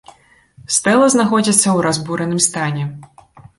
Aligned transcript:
Стэла 0.75 1.09
знаходзіцца 1.15 1.59
ў 1.71 1.79
разбураным 1.89 2.43
стане. 2.49 2.83